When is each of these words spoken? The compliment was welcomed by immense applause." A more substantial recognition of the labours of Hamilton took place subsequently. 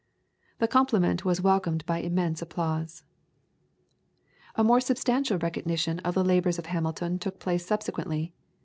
The 0.57 0.67
compliment 0.67 1.25
was 1.25 1.41
welcomed 1.41 1.85
by 1.85 1.99
immense 1.99 2.41
applause." 2.41 3.03
A 4.55 4.63
more 4.63 4.81
substantial 4.81 5.37
recognition 5.37 5.99
of 5.99 6.15
the 6.15 6.25
labours 6.25 6.57
of 6.57 6.65
Hamilton 6.65 7.19
took 7.19 7.37
place 7.37 7.67
subsequently. 7.67 8.33